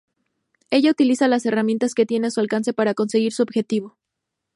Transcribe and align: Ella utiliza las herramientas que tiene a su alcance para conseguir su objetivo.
Ella 0.71 0.89
utiliza 0.89 1.27
las 1.27 1.45
herramientas 1.45 1.93
que 1.93 2.07
tiene 2.07 2.25
a 2.25 2.31
su 2.31 2.39
alcance 2.39 2.73
para 2.73 2.95
conseguir 2.95 3.33
su 3.33 3.43
objetivo. 3.43 3.99